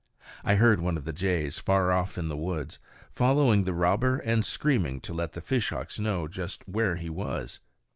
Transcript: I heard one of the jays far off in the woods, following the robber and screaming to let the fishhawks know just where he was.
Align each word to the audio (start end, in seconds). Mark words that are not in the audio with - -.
I 0.43 0.55
heard 0.55 0.79
one 0.81 0.97
of 0.97 1.05
the 1.05 1.13
jays 1.13 1.59
far 1.59 1.91
off 1.91 2.17
in 2.17 2.27
the 2.27 2.35
woods, 2.35 2.79
following 3.11 3.65
the 3.65 3.73
robber 3.75 4.17
and 4.17 4.43
screaming 4.43 4.99
to 5.01 5.13
let 5.13 5.33
the 5.33 5.41
fishhawks 5.41 5.99
know 5.99 6.27
just 6.27 6.67
where 6.67 6.95
he 6.95 7.07
was. 7.11 7.59